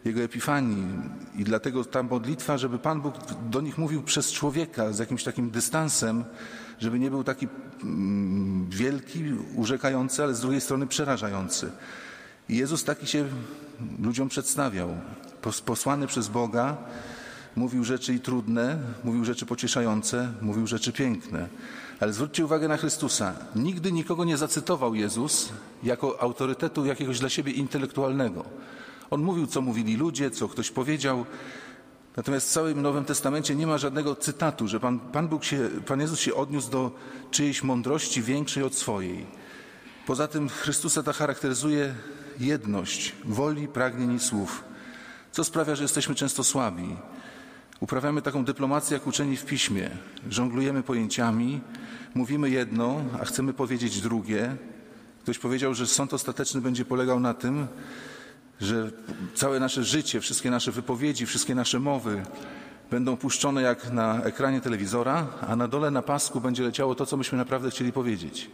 Jego 0.05 0.21
epifanii 0.21 0.87
i 1.37 1.45
dlatego 1.45 1.85
ta 1.85 2.03
modlitwa, 2.03 2.59
żeby 2.59 2.79
Pan 2.79 3.01
Bóg 3.01 3.15
do 3.51 3.61
nich 3.61 3.79
mówił 3.79 4.03
przez 4.03 4.33
człowieka 4.33 4.93
z 4.93 4.99
jakimś 4.99 5.25
takim 5.25 5.51
dystansem, 5.51 6.25
żeby 6.79 6.99
nie 6.99 7.11
był 7.11 7.25
taki 7.25 7.49
mm, 7.83 8.71
wielki, 8.71 9.25
urzekający, 9.55 10.23
ale 10.23 10.35
z 10.35 10.41
drugiej 10.41 10.61
strony 10.61 10.87
przerażający. 10.87 11.71
I 12.49 12.57
Jezus 12.57 12.85
taki 12.85 13.07
się 13.07 13.25
ludziom 14.03 14.29
przedstawiał. 14.29 14.89
Posłany 15.65 16.07
przez 16.07 16.29
Boga, 16.29 16.77
mówił 17.57 17.85
rzeczy 17.85 18.15
i 18.15 18.21
trudne, 18.21 18.79
mówił 19.05 19.25
rzeczy 19.25 19.47
pocieszające, 19.47 20.33
mówił 20.43 20.67
rzeczy 20.67 20.93
piękne. 20.93 21.49
Ale 22.01 22.13
zwróćcie 22.13 22.45
uwagę 22.45 22.69
na 22.69 22.77
Chrystusa. 22.77 23.35
Nigdy 23.57 23.93
nikogo 23.93 24.25
nie 24.25 24.37
zacytował 24.37 24.95
Jezus 24.95 25.49
jako 25.83 26.23
autorytetu 26.23 26.87
jakiegoś 26.87 27.19
dla 27.19 27.29
siebie 27.29 27.53
intelektualnego. 27.53 28.45
On 29.11 29.23
mówił, 29.23 29.47
co 29.47 29.61
mówili 29.61 29.97
ludzie, 29.97 30.31
co 30.31 30.49
ktoś 30.49 30.71
powiedział. 30.71 31.27
Natomiast 32.17 32.49
w 32.49 32.53
całym 32.53 32.83
Nowym 32.83 33.05
Testamencie 33.05 33.55
nie 33.55 33.67
ma 33.67 33.79
żadnego 33.79 34.17
cytatu, 34.17 34.69
że 34.69 34.81
Pan, 34.81 34.99
Pan, 35.01 35.29
Bóg 35.29 35.45
się, 35.45 35.71
Pan 35.87 36.01
Jezus 36.01 36.21
się 36.21 36.35
odniósł 36.35 36.71
do 36.71 36.91
czyjejś 37.31 37.63
mądrości 37.63 38.23
większej 38.23 38.63
od 38.63 38.75
swojej. 38.75 39.27
Poza 40.07 40.29
tym 40.29 40.49
Chrystusa 40.49 41.03
ta 41.03 41.13
charakteryzuje 41.13 41.95
jedność 42.41 43.15
woli, 43.25 43.69
pragnień 43.69 44.13
i 44.13 44.21
słów, 44.21 44.65
co 45.33 45.45
sprawia, 45.45 45.75
że 45.75 45.83
jesteśmy 45.83 46.15
często 46.15 46.45
słabi. 46.45 46.97
Uprawiamy 47.81 48.23
taką 48.23 48.45
dyplomację 48.45 48.95
jak 48.95 49.07
uczeni 49.07 49.37
w 49.37 49.45
piśmie. 49.45 49.91
Żonglujemy 50.31 50.83
pojęciami, 50.83 51.61
mówimy 52.15 52.51
jedno, 52.51 53.01
a 53.21 53.25
chcemy 53.25 53.53
powiedzieć 53.53 54.01
drugie. 54.01 54.57
Ktoś 55.23 55.39
powiedział, 55.39 55.75
że 55.75 55.87
sąd 55.87 56.15
ostateczny 56.15 56.61
będzie 56.61 56.85
polegał 56.85 57.21
na 57.21 57.35
tym, 57.35 57.67
że 58.61 58.91
całe 59.35 59.61
nasze 59.61 59.85
życie, 59.85 60.21
wszystkie 60.21 60.51
nasze 60.51 60.73
wypowiedzi, 60.73 61.27
wszystkie 61.27 61.55
nasze 61.55 61.81
mowy 61.81 62.23
będą 62.91 63.17
puszczone 63.17 63.63
jak 63.63 63.93
na 63.93 64.23
ekranie 64.23 64.61
telewizora, 64.61 65.27
a 65.49 65.57
na 65.57 65.69
dole 65.69 65.91
na 65.91 66.03
pasku 66.03 66.41
będzie 66.41 66.63
leciało 66.63 66.95
to, 66.95 67.07
co 67.07 67.17
myśmy 67.17 67.39
naprawdę 67.39 67.71
chcieli 67.71 67.93
powiedzieć. 67.93 68.51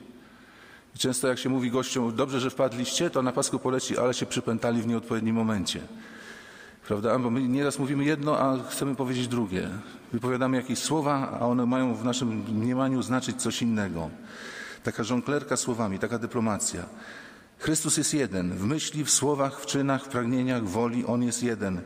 I 0.97 0.99
często 0.99 1.29
jak 1.29 1.39
się 1.39 1.49
mówi 1.49 1.71
gościom, 1.71 2.17
dobrze, 2.17 2.41
że 2.41 2.51
wpadliście, 2.51 3.11
to 3.11 3.23
na 3.23 3.33
pasku 3.33 3.59
poleci, 3.59 3.99
ale 3.99 4.15
się 4.15 4.27
przypętali 4.27 4.83
w 4.83 4.87
nieodpowiednim 4.87 5.37
momencie. 5.37 5.81
Prawda? 6.87 7.19
Bo 7.19 7.31
my 7.31 7.49
nieraz 7.49 7.79
mówimy 7.79 8.05
jedno, 8.05 8.39
a 8.39 8.59
chcemy 8.71 8.95
powiedzieć 8.95 9.29
drugie. 9.29 9.69
Wypowiadamy 10.13 10.57
jakieś 10.57 10.79
słowa, 10.79 11.39
a 11.41 11.47
one 11.47 11.67
mają 11.67 11.95
w 11.95 12.05
naszym 12.05 12.29
mniemaniu 12.29 13.03
znaczyć 13.03 13.43
coś 13.43 13.63
innego. 13.63 14.11
Taka 14.83 15.05
żonglerka 15.05 15.57
słowami, 15.57 15.99
taka 15.99 16.19
dyplomacja. 16.19 16.85
Chrystus 17.65 17.97
jest 17.97 18.15
jeden. 18.15 18.53
W 18.53 18.65
myśli, 18.65 19.05
w 19.05 19.11
słowach, 19.11 19.61
w 19.61 19.67
czynach, 19.67 20.05
w 20.05 20.09
pragnieniach, 20.09 20.65
woli 20.65 21.07
On 21.07 21.23
jest 21.23 21.43
jeden. 21.43 21.81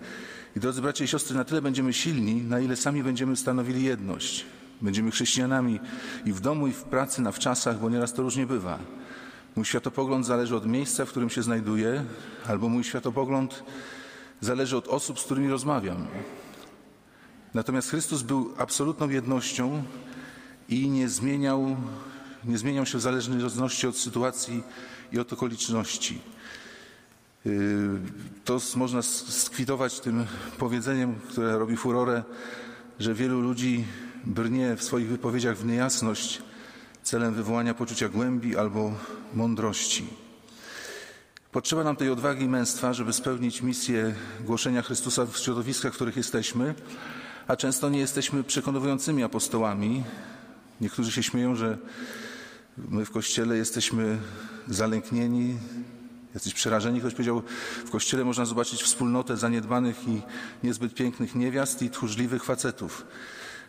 I 0.57 0.61
drodzy 0.61 0.83
bracia 0.83 1.05
i 1.05 1.09
siostry, 1.09 1.37
na 1.37 1.45
tyle 1.45 1.63
będziemy 1.63 1.93
silni, 1.93 2.43
na 2.43 2.61
ile 2.61 2.77
sami 2.77 3.03
będziemy 3.03 3.37
stanowili 3.37 3.85
jedność. 3.85 4.47
Będziemy 4.81 5.11
chrześcijanami 5.11 5.81
i 6.25 6.33
w 6.33 6.41
domu, 6.41 6.67
i 6.67 6.73
w 6.73 6.83
pracy, 6.83 7.23
na 7.23 7.33
wczasach, 7.33 7.81
bo 7.81 7.91
nieraz 7.91 8.13
to 8.13 8.23
różnie 8.23 8.47
bywa. 8.47 8.79
Mój 9.57 9.65
światopogląd 9.65 10.27
zależy 10.27 10.57
od 10.57 10.67
miejsca, 10.67 11.05
w 11.05 11.09
którym 11.09 11.31
się 11.31 11.43
znajduję, 11.43 12.05
albo 12.49 12.69
mój 12.69 12.85
światopogląd 12.85 13.65
zależy 14.41 14.77
od 14.77 14.89
osób, 14.89 15.21
z 15.21 15.25
którymi 15.25 15.49
rozmawiam. 15.49 16.07
Natomiast 17.55 17.91
Chrystus 17.91 18.23
był 18.23 18.55
absolutną 18.57 19.09
jednością 19.09 19.83
i 20.69 20.89
nie 20.89 21.09
zmieniał, 21.09 21.77
nie 22.45 22.59
zmieniał 22.59 22.87
się 22.87 22.99
w 22.99 23.01
zależności 23.01 23.87
od 23.87 23.97
sytuacji 23.97 24.63
i 25.13 25.19
od 25.19 25.33
okoliczności. 25.33 26.21
Yy, 27.45 27.99
to 28.45 28.61
można 28.77 29.03
skwitować 29.03 30.01
tym 30.01 30.27
powiedzeniem, 30.59 31.15
które 31.29 31.59
robi 31.59 31.77
furorę, 31.77 32.23
że 32.99 33.15
wielu 33.15 33.41
ludzi 33.41 33.85
brnie 34.25 34.77
w 34.77 34.83
swoich 34.83 35.09
wypowiedziach 35.09 35.57
w 35.57 35.67
niejasność 35.67 36.43
celem 37.03 37.35
wywołania 37.35 37.75
poczucia 37.75 38.09
głębi 38.09 38.57
albo 38.57 38.93
mądrości. 39.35 40.07
Potrzeba 41.53 41.85
nam 41.85 41.97
tej 41.97 42.11
odwagi 42.11 42.45
i 42.45 42.49
męstwa, 42.49 42.93
żeby 42.93 43.13
spełnić 43.13 43.63
misję 43.63 44.15
głoszenia 44.41 44.83
Chrystusa 44.83 45.27
w 45.27 45.37
środowiskach, 45.37 45.93
w 45.93 45.95
których 45.95 46.17
jesteśmy, 46.17 46.75
a 47.47 47.57
często 47.57 47.89
nie 47.89 47.99
jesteśmy 47.99 48.45
przekonującymi 48.45 49.23
apostołami. 49.23 50.05
Niektórzy 50.81 51.13
się 51.13 51.23
śmieją, 51.23 51.57
że 51.57 51.79
my 52.89 53.05
w 53.05 53.11
Kościele 53.11 53.57
jesteśmy 53.57 54.19
zalęknieni, 54.69 55.59
jacyś 56.35 56.55
przerażeni. 56.55 57.01
Ktoś 57.01 57.13
powiedział, 57.13 57.43
w 57.87 57.91
Kościele 57.91 58.25
można 58.25 58.45
zobaczyć 58.45 58.83
wspólnotę 58.83 59.37
zaniedbanych 59.37 60.09
i 60.09 60.23
niezbyt 60.63 60.95
pięknych 60.95 61.35
niewiast 61.35 61.83
i 61.83 61.91
tchórzliwych 61.91 62.45
facetów. 62.45 63.07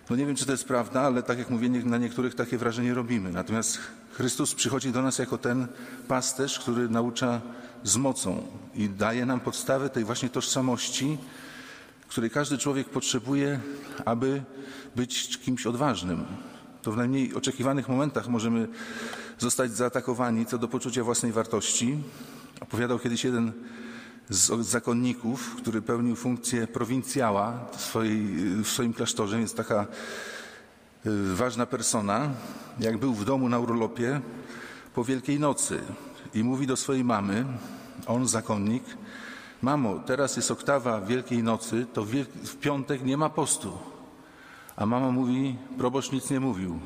No 0.09 0.15
nie 0.15 0.25
wiem, 0.25 0.35
czy 0.35 0.45
to 0.45 0.51
jest 0.51 0.65
prawda, 0.65 1.01
ale 1.01 1.23
tak 1.23 1.39
jak 1.39 1.49
mówię, 1.49 1.69
na 1.69 1.97
niektórych 1.97 2.35
takie 2.35 2.57
wrażenie 2.57 2.93
robimy. 2.93 3.31
Natomiast 3.31 3.79
Chrystus 4.11 4.55
przychodzi 4.55 4.91
do 4.91 5.01
nas 5.01 5.17
jako 5.17 5.37
ten 5.37 5.67
pasterz, 6.07 6.59
który 6.59 6.89
naucza 6.89 7.41
z 7.83 7.97
mocą 7.97 8.47
i 8.75 8.89
daje 8.89 9.25
nam 9.25 9.39
podstawę 9.39 9.89
tej 9.89 10.03
właśnie 10.03 10.29
tożsamości, 10.29 11.17
której 12.07 12.29
każdy 12.29 12.57
człowiek 12.57 12.89
potrzebuje, 12.89 13.59
aby 14.05 14.41
być 14.95 15.37
kimś 15.37 15.65
odważnym. 15.65 16.25
To 16.81 16.91
w 16.91 16.97
najmniej 16.97 17.33
oczekiwanych 17.33 17.89
momentach 17.89 18.27
możemy 18.27 18.67
zostać 19.39 19.71
zaatakowani 19.71 20.45
co 20.45 20.57
do 20.57 20.67
poczucia 20.67 21.03
własnej 21.03 21.31
wartości. 21.31 21.97
Opowiadał 22.61 22.99
kiedyś 22.99 23.23
jeden 23.23 23.51
z 24.29 24.65
zakonników, 24.65 25.55
który 25.55 25.81
pełnił 25.81 26.15
funkcję 26.15 26.67
prowincjała 26.67 27.65
w, 27.71 27.81
swojej, 27.81 28.27
w 28.63 28.67
swoim 28.67 28.93
klasztorze, 28.93 29.37
więc 29.37 29.53
taka 29.53 29.87
y, 31.05 31.35
ważna 31.35 31.65
persona, 31.65 32.29
jak 32.79 32.97
był 32.97 33.13
w 33.13 33.25
domu 33.25 33.49
na 33.49 33.59
urlopie 33.59 34.21
po 34.95 35.03
Wielkiej 35.03 35.39
Nocy 35.39 35.79
i 36.33 36.43
mówi 36.43 36.67
do 36.67 36.77
swojej 36.77 37.03
mamy, 37.03 37.45
on 38.07 38.27
zakonnik, 38.27 38.83
mamo, 39.61 39.99
teraz 39.99 40.35
jest 40.35 40.51
oktawa 40.51 41.01
Wielkiej 41.01 41.43
Nocy, 41.43 41.85
to 41.93 42.05
w 42.43 42.55
piątek 42.55 43.03
nie 43.03 43.17
ma 43.17 43.29
postu. 43.29 43.77
A 44.79 44.85
mama 44.85 45.11
mówi, 45.11 45.55
proboszcz 45.77 46.11
nic 46.11 46.29
nie 46.29 46.39
mówił. 46.39 46.79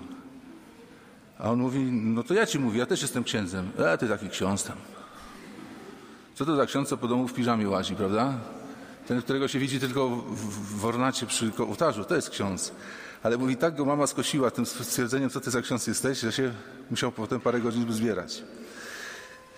A 1.39 1.51
on 1.51 1.59
mówi, 1.59 1.79
no 1.91 2.23
to 2.23 2.33
ja 2.33 2.45
ci 2.45 2.59
mówię, 2.59 2.79
ja 2.79 2.85
też 2.85 3.01
jestem 3.01 3.23
księdzem. 3.23 3.71
A 3.93 3.97
ty 3.97 4.07
taki 4.07 4.29
ksiądz 4.29 4.63
tam. 4.63 4.77
Co 6.35 6.45
to 6.45 6.55
za 6.55 6.65
ksiądz, 6.65 6.89
co 6.89 6.97
po 6.97 7.07
domu 7.07 7.27
w 7.27 7.33
piżamie 7.33 7.69
łazi, 7.69 7.95
prawda? 7.95 8.33
Ten, 9.07 9.21
którego 9.21 9.47
się 9.47 9.59
widzi 9.59 9.79
tylko 9.79 10.09
w, 10.09 10.79
w 10.79 10.85
ornacie 10.85 11.25
przy 11.25 11.51
ołtarzu, 11.57 12.03
to 12.03 12.15
jest 12.15 12.29
ksiądz. 12.29 12.71
Ale 13.23 13.37
mówi, 13.37 13.57
tak 13.57 13.75
go 13.75 13.85
mama 13.85 14.07
skosiła 14.07 14.51
tym 14.51 14.65
stwierdzeniem, 14.65 15.29
co 15.29 15.39
ty 15.39 15.51
za 15.51 15.61
ksiądz 15.61 15.87
jesteś, 15.87 16.19
że 16.19 16.31
się 16.31 16.53
musiał 16.91 17.11
potem 17.11 17.39
parę 17.39 17.61
godzin 17.61 17.93
zbierać. 17.93 18.43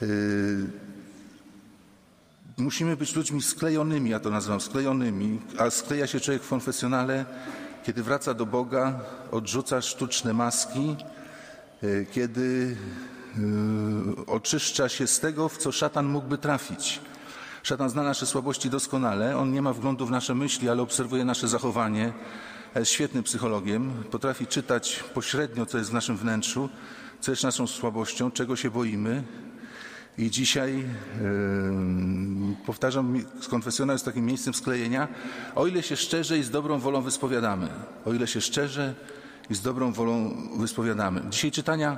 Yy... 0.01 0.07
Musimy 2.57 2.97
być 2.97 3.15
ludźmi 3.15 3.41
sklejonymi, 3.41 4.09
ja 4.09 4.19
to 4.19 4.29
nazywam 4.29 4.61
sklejonymi, 4.61 5.39
a 5.57 5.69
skleja 5.69 6.07
się 6.07 6.19
człowiek 6.19 6.43
w 6.43 6.49
konfesjonale, 6.49 7.25
kiedy 7.85 8.03
wraca 8.03 8.33
do 8.33 8.45
Boga, 8.45 8.99
odrzuca 9.31 9.81
sztuczne 9.81 10.33
maski, 10.33 10.95
yy, 11.81 12.05
kiedy 12.11 12.77
yy, 13.37 14.25
oczyszcza 14.25 14.89
się 14.89 15.07
z 15.07 15.19
tego, 15.19 15.49
w 15.49 15.57
co 15.57 15.71
szatan 15.71 16.05
mógłby 16.05 16.37
trafić. 16.37 17.01
Szatan 17.63 17.89
zna 17.89 18.03
nasze 18.03 18.25
słabości 18.25 18.69
doskonale, 18.69 19.37
on 19.37 19.53
nie 19.53 19.61
ma 19.61 19.73
wglądu 19.73 20.05
w 20.05 20.11
nasze 20.11 20.35
myśli, 20.35 20.69
ale 20.69 20.81
obserwuje 20.81 21.25
nasze 21.25 21.47
zachowanie, 21.47 22.13
jest 22.75 22.91
świetnym 22.91 23.23
psychologiem, 23.23 24.03
potrafi 24.11 24.47
czytać 24.47 25.03
pośrednio, 25.13 25.65
co 25.65 25.77
jest 25.77 25.89
w 25.89 25.93
naszym 25.93 26.17
wnętrzu, 26.17 26.69
co 27.19 27.31
jest 27.31 27.43
naszą 27.43 27.67
słabością, 27.67 28.31
czego 28.31 28.55
się 28.55 28.71
boimy. 28.71 29.23
I 30.17 30.31
dzisiaj 30.31 30.85
powtarzam, 32.65 33.19
konfesjonał 33.49 33.93
jest 33.93 34.05
takim 34.05 34.25
miejscem 34.25 34.53
sklejenia, 34.53 35.07
o 35.55 35.67
ile 35.67 35.83
się 35.83 35.95
szczerze 35.95 36.37
i 36.37 36.43
z 36.43 36.49
dobrą 36.49 36.79
wolą 36.79 37.01
wyspowiadamy. 37.01 37.69
O 38.05 38.13
ile 38.13 38.27
się 38.27 38.41
szczerze 38.41 38.95
i 39.49 39.55
z 39.55 39.61
dobrą 39.61 39.93
wolą 39.93 40.35
wyspowiadamy. 40.57 41.21
Dzisiaj 41.29 41.51
czytania 41.51 41.97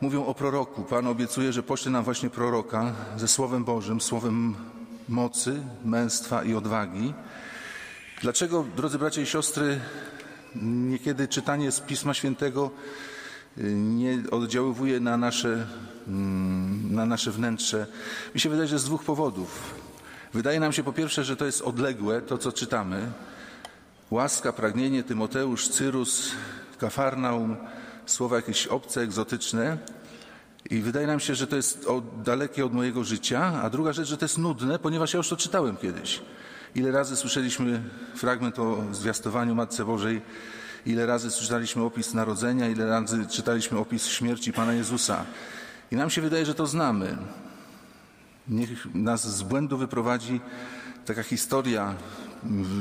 mówią 0.00 0.26
o 0.26 0.34
proroku. 0.34 0.82
Pan 0.82 1.06
obiecuje, 1.06 1.52
że 1.52 1.62
pośle 1.62 1.92
nam 1.92 2.04
właśnie 2.04 2.30
proroka 2.30 2.92
ze 3.16 3.28
Słowem 3.28 3.64
Bożym, 3.64 4.00
Słowem 4.00 4.54
mocy, 5.08 5.62
męstwa 5.84 6.44
i 6.44 6.54
odwagi. 6.54 7.14
Dlaczego, 8.20 8.64
drodzy 8.76 8.98
bracia 8.98 9.20
i 9.20 9.26
siostry, 9.26 9.80
niekiedy 10.62 11.28
czytanie 11.28 11.72
z 11.72 11.80
Pisma 11.80 12.14
Świętego 12.14 12.70
nie 13.74 14.18
oddziaływuje 14.30 15.00
na 15.00 15.16
nasze, 15.16 15.66
mm, 16.08 16.94
na 16.94 17.06
nasze 17.06 17.30
wnętrze? 17.30 17.86
Mi 18.34 18.40
się 18.40 18.50
wydaje, 18.50 18.68
że 18.68 18.78
z 18.78 18.84
dwóch 18.84 19.04
powodów. 19.04 19.74
Wydaje 20.34 20.60
nam 20.60 20.72
się 20.72 20.84
po 20.84 20.92
pierwsze, 20.92 21.24
że 21.24 21.36
to 21.36 21.46
jest 21.46 21.62
odległe, 21.62 22.22
to 22.22 22.38
co 22.38 22.52
czytamy. 22.52 23.12
Łaska, 24.10 24.52
pragnienie, 24.52 25.02
Tymoteusz, 25.02 25.68
Cyrus, 25.68 26.30
Kafarnaum, 26.78 27.56
słowa 28.06 28.36
jakieś 28.36 28.66
obce, 28.66 29.00
egzotyczne. 29.00 29.78
I 30.70 30.80
wydaje 30.80 31.06
nam 31.06 31.20
się, 31.20 31.34
że 31.34 31.46
to 31.46 31.56
jest 31.56 31.86
od, 31.86 32.22
dalekie 32.22 32.64
od 32.64 32.74
mojego 32.74 33.04
życia, 33.04 33.60
a 33.62 33.70
druga 33.70 33.92
rzecz, 33.92 34.08
że 34.08 34.16
to 34.16 34.24
jest 34.24 34.38
nudne, 34.38 34.78
ponieważ 34.78 35.12
ja 35.12 35.16
już 35.16 35.28
to 35.28 35.36
czytałem 35.36 35.76
kiedyś. 35.76 36.22
Ile 36.74 36.90
razy 36.90 37.16
słyszeliśmy 37.16 37.82
fragment 38.14 38.58
o 38.58 38.84
zwiastowaniu 38.92 39.54
Matce 39.54 39.84
Bożej, 39.84 40.22
ile 40.86 41.06
razy 41.06 41.30
czytaliśmy 41.30 41.82
opis 41.82 42.14
narodzenia, 42.14 42.68
ile 42.68 42.86
razy 42.86 43.26
czytaliśmy 43.26 43.78
opis 43.78 44.06
śmierci 44.06 44.52
Pana 44.52 44.72
Jezusa. 44.72 45.24
I 45.90 45.96
nam 45.96 46.10
się 46.10 46.20
wydaje, 46.20 46.46
że 46.46 46.54
to 46.54 46.66
znamy. 46.66 47.16
Niech 48.48 48.94
nas 48.94 49.36
z 49.36 49.42
błędu 49.42 49.78
wyprowadzi 49.78 50.40
taka 51.04 51.22
historia. 51.22 51.94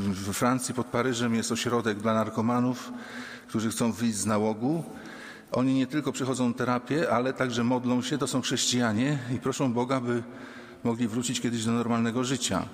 We 0.08 0.34
Francji 0.34 0.74
pod 0.74 0.88
Paryżem 0.88 1.36
jest 1.36 1.52
ośrodek 1.52 2.00
dla 2.00 2.14
narkomanów, 2.14 2.92
którzy 3.48 3.70
chcą 3.70 3.92
wyjść 3.92 4.18
z 4.18 4.26
nałogu. 4.26 4.84
Oni 5.52 5.74
nie 5.74 5.88
tylko 5.88 6.12
przychodzą 6.12 6.54
terapię, 6.54 7.12
ale 7.12 7.34
także 7.34 7.64
modlą 7.64 8.02
się, 8.02 8.18
to 8.18 8.28
są 8.28 8.42
chrześcijanie 8.42 9.20
i 9.36 9.40
proszą 9.40 9.74
Boga, 9.74 10.02
by 10.02 10.24
mogli 10.84 11.08
wrócić 11.08 11.42
kiedyś 11.42 11.66
do 11.66 11.72
normalnego 11.72 12.24
życia. 12.24 12.66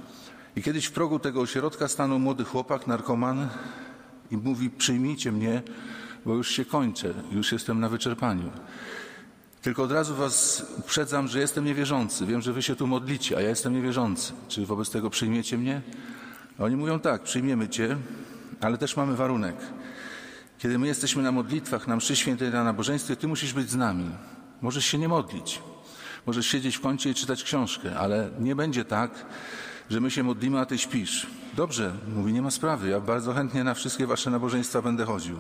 I 0.55 0.63
kiedyś 0.63 0.86
w 0.86 0.91
progu 0.91 1.19
tego 1.19 1.41
ośrodka 1.41 1.88
stanął 1.88 2.19
młody 2.19 2.43
chłopak, 2.43 2.88
narkoman 2.88 3.50
i 4.31 4.38
mówi: 4.38 4.69
Przyjmijcie 4.69 5.31
mnie, 5.31 5.62
bo 6.25 6.36
już 6.36 6.51
się 6.51 6.65
kończę, 6.65 7.13
już 7.31 7.51
jestem 7.51 7.79
na 7.79 7.89
wyczerpaniu. 7.89 8.51
Tylko 9.62 9.84
od 9.84 9.91
razu 9.91 10.15
was 10.15 10.65
uprzedzam, 10.79 11.27
że 11.27 11.39
jestem 11.39 11.65
niewierzący. 11.65 12.25
Wiem, 12.25 12.41
że 12.41 12.53
wy 12.53 12.62
się 12.62 12.75
tu 12.75 12.88
modlicie, 12.88 13.38
a 13.38 13.41
ja 13.41 13.50
jestem 13.50 13.74
niewierzący. 13.74 14.34
Czy 14.48 14.65
wobec 14.65 14.89
tego 14.89 15.10
przyjmiecie 15.10 15.57
mnie? 15.57 15.81
Oni 16.60 16.75
mówią 16.75 17.00
tak, 17.00 17.24
przyjmiemy 17.24 17.69
cię, 17.69 17.98
ale 18.62 18.77
też 18.77 18.98
mamy 18.98 19.15
warunek. 19.15 19.55
Kiedy 20.57 20.79
my 20.79 20.88
jesteśmy 20.88 21.24
na 21.24 21.31
modlitwach, 21.31 21.88
na 21.88 21.96
mszy 21.96 22.15
świętej, 22.15 22.51
na 22.51 22.63
nabożeństwie, 22.63 23.15
ty 23.15 23.27
musisz 23.27 23.53
być 23.53 23.69
z 23.69 23.75
nami. 23.75 24.10
Możesz 24.62 24.86
się 24.86 24.98
nie 24.98 25.07
modlić. 25.07 25.62
Możesz 26.25 26.48
siedzieć 26.48 26.75
w 26.75 26.81
kącie 26.81 27.10
i 27.10 27.13
czytać 27.13 27.43
książkę, 27.43 27.96
ale 28.00 28.29
nie 28.39 28.55
będzie 28.55 28.86
tak, 28.86 29.25
że 29.89 30.01
my 30.01 30.12
się 30.12 30.24
modlimy, 30.24 30.60
a 30.60 30.65
ty 30.65 30.77
śpisz. 30.77 31.27
Dobrze, 31.58 31.94
mówi, 32.16 32.34
nie 32.34 32.42
ma 32.42 32.52
sprawy. 32.52 32.90
Ja 32.90 33.00
bardzo 33.00 33.34
chętnie 33.34 33.64
na 33.64 33.74
wszystkie 33.74 34.08
wasze 34.08 34.30
nabożeństwa 34.30 34.82
będę 34.82 35.06
chodził. 35.06 35.38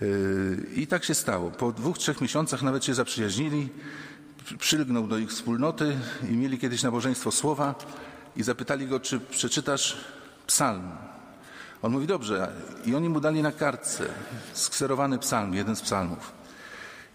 Yy, 0.00 0.66
I 0.76 0.86
tak 0.86 1.04
się 1.04 1.14
stało. 1.14 1.50
Po 1.50 1.72
dwóch, 1.72 1.98
trzech 1.98 2.20
miesiącach 2.20 2.62
nawet 2.62 2.84
się 2.84 2.94
zaprzyjaźnili, 2.94 3.68
przy- 4.44 4.56
przylgnął 4.58 5.06
do 5.06 5.18
ich 5.18 5.30
wspólnoty 5.30 5.96
i 6.30 6.36
mieli 6.36 6.58
kiedyś 6.58 6.82
nabożeństwo 6.82 7.30
słowa 7.30 7.74
i 8.36 8.42
zapytali 8.42 8.86
go, 8.86 9.00
czy 9.00 9.20
przeczytasz 9.20 9.96
psalm. 10.46 10.90
On 11.82 11.92
mówi, 11.92 12.06
dobrze. 12.06 12.52
I 12.86 12.94
oni 12.94 13.08
mu 13.08 13.20
dali 13.20 13.42
na 13.42 13.52
kartce 13.52 14.04
skserowany 14.52 15.18
psalm, 15.18 15.54
jeden 15.54 15.76
z 15.76 15.82
psalmów. 15.82 16.32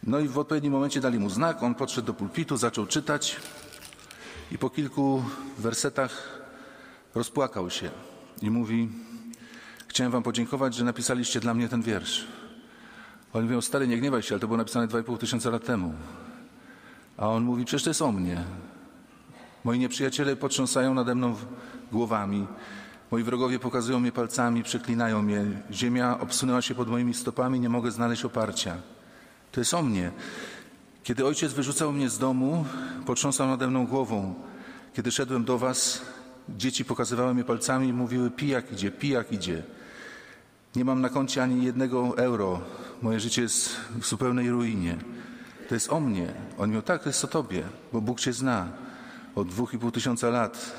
No 0.04 0.19
i 0.19 0.28
w 0.28 0.38
odpowiednim 0.39 0.73
momencie 0.73 1.02
dali 1.02 1.19
mu 1.19 1.30
znak, 1.30 1.63
on 1.63 1.76
podszedł 1.76 2.08
do 2.08 2.13
pulpitu, 2.13 2.58
zaczął 2.58 2.86
czytać 2.86 3.36
i 4.52 4.58
po 4.58 4.69
kilku 4.69 5.23
wersetach 5.58 6.38
rozpłakał 7.15 7.69
się 7.69 7.89
i 8.41 8.50
mówi, 8.50 8.89
chciałem 9.88 10.12
wam 10.12 10.24
podziękować, 10.24 10.76
że 10.76 10.84
napisaliście 10.84 11.39
dla 11.39 11.54
mnie 11.54 11.69
ten 11.69 11.82
wiersz. 11.82 12.28
Oni 13.34 13.43
mówią, 13.43 13.62
stary, 13.62 13.88
nie 13.88 13.98
gniewaj 13.98 14.22
się, 14.22 14.36
ale 14.36 14.39
to 14.39 14.48
było 14.48 14.58
napisane 14.58 14.88
2,5 14.88 15.17
tysiąca 15.17 15.50
lat 15.50 15.65
temu. 15.65 15.93
A 17.17 17.30
on 17.30 17.43
mówi, 17.43 17.65
przecież 17.65 17.84
to 17.84 17.89
jest 17.89 18.02
o 18.02 18.12
mnie. 18.12 18.43
Moi 19.63 19.80
nieprzyjaciele 19.80 20.36
potrząsają 20.36 20.93
nade 20.93 21.15
mną 21.15 21.36
głowami. 21.91 22.48
Moi 23.12 23.24
wrogowie 23.24 23.60
pokazują 23.60 24.00
mnie 24.00 24.12
palcami, 24.12 24.63
przeklinają 24.63 25.22
mnie. 25.22 25.45
Ziemia 25.72 26.19
obsunęła 26.19 26.62
się 26.62 26.76
pod 26.76 26.89
moimi 26.89 27.13
stopami, 27.13 27.60
nie 27.60 27.69
mogę 27.69 27.91
znaleźć 27.91 28.26
oparcia. 28.26 28.78
To 29.52 29.62
jest 29.62 29.74
o 29.74 29.82
mnie. 29.82 30.12
Kiedy 31.04 31.26
ojciec 31.26 31.54
wyrzucał 31.54 31.91
mnie 31.91 32.10
z 32.10 32.19
domu, 32.19 32.65
potrząsał 33.06 33.48
nade 33.48 33.67
mną 33.67 33.88
głową. 33.88 34.34
Kiedy 34.93 35.12
szedłem 35.12 35.45
do 35.45 35.58
was, 35.58 36.02
dzieci 36.57 36.85
pokazywały 36.85 37.33
mnie 37.33 37.43
palcami 37.43 37.88
i 37.88 37.93
mówiły, 37.93 38.31
pijak 38.31 38.71
idzie, 38.71 38.91
pijak 38.91 39.31
idzie. 39.31 39.63
Nie 40.75 40.85
mam 40.85 41.01
na 41.01 41.09
koncie 41.09 41.43
ani 41.43 41.65
jednego 41.65 42.17
euro. 42.17 42.62
Moje 43.01 43.19
życie 43.19 43.41
jest 43.41 43.75
w 43.99 44.05
zupełnej 44.07 44.49
ruinie. 44.49 44.97
To 45.69 45.75
jest 45.75 45.93
o 45.93 45.99
mnie. 45.99 46.33
On 46.57 46.69
mówił, 46.69 46.81
tak, 46.81 47.03
to 47.03 47.09
jest 47.09 47.23
o 47.23 47.27
tobie, 47.27 47.63
bo 47.93 48.01
Bóg 48.01 48.19
cię 48.19 48.33
zna. 48.33 48.67
Od 49.35 49.47
dwóch 49.47 49.73
i 49.73 49.77
pół 49.77 49.91
tysiąca 49.91 50.29
lat, 50.29 50.75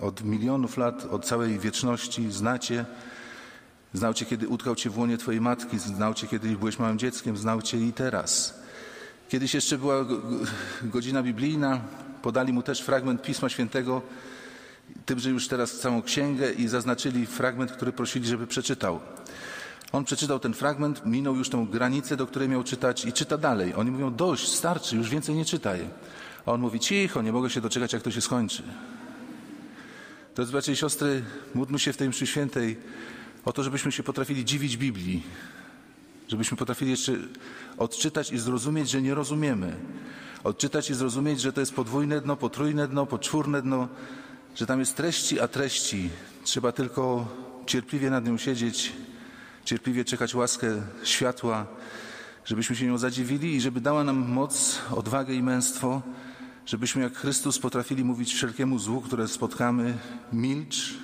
od 0.00 0.24
milionów 0.24 0.76
lat, 0.76 1.04
od 1.04 1.24
całej 1.24 1.58
wieczności 1.58 2.32
znacie. 2.32 2.84
Znał 3.92 4.14
cię, 4.14 4.24
kiedy 4.24 4.48
utkał 4.48 4.74
cię 4.74 4.90
w 4.90 4.98
łonie 4.98 5.18
twojej 5.18 5.40
matki, 5.40 5.78
znał 5.78 6.14
cię, 6.14 6.26
kiedy 6.26 6.56
byłeś 6.56 6.78
małym 6.78 6.98
dzieckiem, 6.98 7.36
znał 7.36 7.62
cię 7.62 7.78
i 7.78 7.92
teraz. 7.92 8.54
Kiedyś 9.28 9.54
jeszcze 9.54 9.78
była 9.78 10.04
go- 10.04 10.18
go- 10.18 10.38
godzina 10.82 11.22
biblijna, 11.22 11.80
podali 12.22 12.52
mu 12.52 12.62
też 12.62 12.80
fragment 12.80 13.22
Pisma 13.22 13.48
Świętego, 13.48 14.02
tym, 15.06 15.18
że 15.18 15.30
już 15.30 15.48
teraz 15.48 15.78
całą 15.78 16.02
księgę 16.02 16.52
i 16.52 16.68
zaznaczyli 16.68 17.26
fragment, 17.26 17.72
który 17.72 17.92
prosili, 17.92 18.28
żeby 18.28 18.46
przeczytał. 18.46 19.00
On 19.92 20.04
przeczytał 20.04 20.38
ten 20.38 20.54
fragment, 20.54 21.06
minął 21.06 21.36
już 21.36 21.48
tą 21.48 21.66
granicę, 21.66 22.16
do 22.16 22.26
której 22.26 22.48
miał 22.48 22.64
czytać 22.64 23.04
i 23.04 23.12
czyta 23.12 23.38
dalej. 23.38 23.74
Oni 23.74 23.90
mówią, 23.90 24.14
dość, 24.14 24.48
starczy, 24.48 24.96
już 24.96 25.10
więcej 25.10 25.34
nie 25.34 25.44
czytaj. 25.44 25.88
A 26.46 26.52
on 26.52 26.60
mówi, 26.60 26.80
cicho, 26.80 27.22
nie 27.22 27.32
mogę 27.32 27.50
się 27.50 27.60
doczekać, 27.60 27.92
jak 27.92 28.02
to 28.02 28.10
się 28.10 28.20
skończy. 28.20 28.62
Drodzy 30.34 30.52
bracia 30.52 30.72
i 30.72 30.76
siostry, 30.76 31.22
módlmy 31.54 31.78
się 31.78 31.92
w 31.92 31.96
tej 31.96 32.08
mszy 32.08 32.26
świętej 32.26 32.76
o 33.44 33.52
to, 33.52 33.62
żebyśmy 33.62 33.92
się 33.92 34.02
potrafili 34.02 34.44
dziwić 34.44 34.76
Biblii. 34.76 35.22
Żebyśmy 36.28 36.56
potrafili 36.56 36.90
jeszcze 36.90 37.12
odczytać 37.78 38.32
i 38.32 38.38
zrozumieć, 38.38 38.90
że 38.90 39.02
nie 39.02 39.14
rozumiemy. 39.14 39.76
Odczytać 40.44 40.90
i 40.90 40.94
zrozumieć, 40.94 41.40
że 41.40 41.52
to 41.52 41.60
jest 41.60 41.74
podwójne 41.74 42.20
dno, 42.20 42.36
potrójne 42.36 42.88
dno, 42.88 43.06
poczwórne 43.06 43.62
dno, 43.62 43.88
że 44.54 44.66
tam 44.66 44.80
jest 44.80 44.96
treści, 44.96 45.40
a 45.40 45.48
treści. 45.48 46.10
Trzeba 46.44 46.72
tylko 46.72 47.28
cierpliwie 47.66 48.10
nad 48.10 48.26
nią 48.26 48.38
siedzieć, 48.38 48.92
cierpliwie 49.64 50.04
czekać 50.04 50.34
łaskę 50.34 50.82
światła, 51.04 51.66
żebyśmy 52.44 52.76
się 52.76 52.86
nią 52.86 52.98
zadziwili 52.98 53.54
i 53.54 53.60
żeby 53.60 53.80
dała 53.80 54.04
nam 54.04 54.16
moc, 54.16 54.78
odwagę 54.96 55.34
i 55.34 55.42
męstwo, 55.42 56.02
żebyśmy 56.66 57.02
jak 57.02 57.16
Chrystus 57.16 57.58
potrafili 57.58 58.04
mówić 58.04 58.34
wszelkiemu 58.34 58.78
złu, 58.78 59.00
które 59.00 59.28
spotkamy, 59.28 59.98
milcz, 60.32 60.94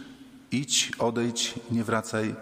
idź, 0.53 0.93
odejdź, 0.99 1.55
nie 1.71 1.85
wracaj. 1.85 2.35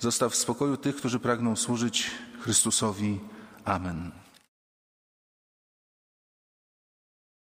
Zostaw 0.00 0.32
w 0.32 0.36
spokoju 0.36 0.76
tych, 0.76 0.96
którzy 0.96 1.18
pragną 1.18 1.56
służyć 1.56 2.10
Chrystusowi. 2.40 3.20
Amen. 3.64 4.23